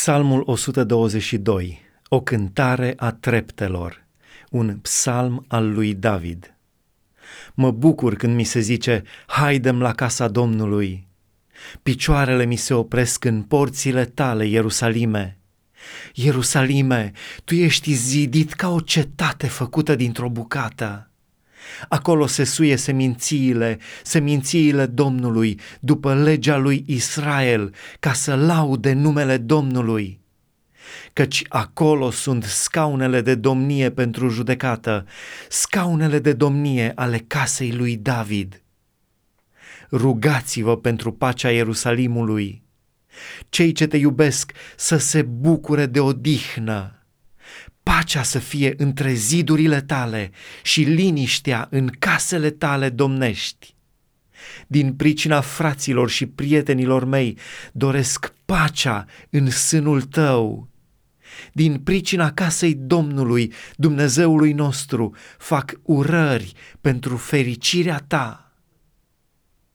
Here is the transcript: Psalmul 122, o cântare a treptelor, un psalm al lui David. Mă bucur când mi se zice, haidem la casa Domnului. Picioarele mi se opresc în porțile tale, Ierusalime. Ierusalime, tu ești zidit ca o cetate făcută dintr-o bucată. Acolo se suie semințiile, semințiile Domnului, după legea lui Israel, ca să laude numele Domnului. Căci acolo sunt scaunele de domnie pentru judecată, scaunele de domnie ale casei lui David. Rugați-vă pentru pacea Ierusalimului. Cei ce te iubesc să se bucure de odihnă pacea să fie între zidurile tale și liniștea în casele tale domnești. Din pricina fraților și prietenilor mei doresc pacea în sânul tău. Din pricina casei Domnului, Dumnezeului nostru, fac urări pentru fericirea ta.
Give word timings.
Psalmul 0.00 0.42
122, 0.46 1.80
o 2.08 2.20
cântare 2.20 2.94
a 2.96 3.12
treptelor, 3.12 4.06
un 4.50 4.78
psalm 4.82 5.44
al 5.48 5.72
lui 5.72 5.94
David. 5.94 6.54
Mă 7.54 7.70
bucur 7.70 8.14
când 8.14 8.34
mi 8.34 8.44
se 8.44 8.60
zice, 8.60 9.02
haidem 9.26 9.80
la 9.80 9.92
casa 9.92 10.28
Domnului. 10.28 11.06
Picioarele 11.82 12.44
mi 12.44 12.56
se 12.56 12.74
opresc 12.74 13.24
în 13.24 13.42
porțile 13.42 14.04
tale, 14.04 14.46
Ierusalime. 14.46 15.38
Ierusalime, 16.14 17.12
tu 17.44 17.54
ești 17.54 17.92
zidit 17.92 18.52
ca 18.52 18.68
o 18.68 18.80
cetate 18.80 19.46
făcută 19.46 19.94
dintr-o 19.94 20.28
bucată. 20.28 21.07
Acolo 21.88 22.26
se 22.26 22.44
suie 22.44 22.76
semințiile, 22.76 23.78
semințiile 24.02 24.86
Domnului, 24.86 25.60
după 25.80 26.14
legea 26.14 26.56
lui 26.56 26.84
Israel, 26.86 27.74
ca 28.00 28.12
să 28.12 28.34
laude 28.34 28.92
numele 28.92 29.36
Domnului. 29.36 30.20
Căci 31.12 31.44
acolo 31.48 32.10
sunt 32.10 32.44
scaunele 32.44 33.20
de 33.20 33.34
domnie 33.34 33.90
pentru 33.90 34.28
judecată, 34.28 35.06
scaunele 35.48 36.18
de 36.18 36.32
domnie 36.32 36.92
ale 36.94 37.18
casei 37.26 37.72
lui 37.72 37.96
David. 37.96 38.62
Rugați-vă 39.90 40.76
pentru 40.76 41.12
pacea 41.12 41.50
Ierusalimului. 41.50 42.62
Cei 43.48 43.72
ce 43.72 43.86
te 43.86 43.96
iubesc 43.96 44.52
să 44.76 44.96
se 44.96 45.22
bucure 45.22 45.86
de 45.86 46.00
odihnă 46.00 46.97
pacea 47.98 48.22
să 48.22 48.38
fie 48.38 48.74
între 48.76 49.12
zidurile 49.12 49.80
tale 49.80 50.30
și 50.62 50.82
liniștea 50.82 51.66
în 51.70 51.90
casele 51.98 52.50
tale 52.50 52.88
domnești. 52.88 53.74
Din 54.66 54.92
pricina 54.92 55.40
fraților 55.40 56.10
și 56.10 56.26
prietenilor 56.26 57.04
mei 57.04 57.38
doresc 57.72 58.32
pacea 58.44 59.06
în 59.30 59.50
sânul 59.50 60.02
tău. 60.02 60.68
Din 61.52 61.78
pricina 61.78 62.32
casei 62.32 62.74
Domnului, 62.74 63.52
Dumnezeului 63.76 64.52
nostru, 64.52 65.14
fac 65.38 65.80
urări 65.82 66.52
pentru 66.80 67.16
fericirea 67.16 68.04
ta. 68.06 68.47